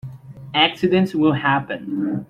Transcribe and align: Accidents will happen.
Accidents 0.55 1.13
will 1.13 1.33
happen. 1.33 2.17